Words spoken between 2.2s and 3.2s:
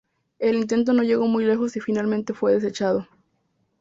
fue desechado.